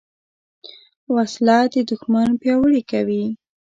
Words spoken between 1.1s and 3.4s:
وسله د دوښمن پیاوړي کوي